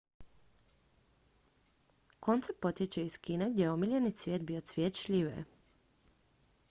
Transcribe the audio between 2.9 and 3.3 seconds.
iz